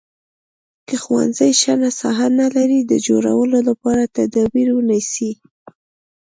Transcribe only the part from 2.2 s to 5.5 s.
نه لري د جوړولو لپاره تدابیر ونیسئ.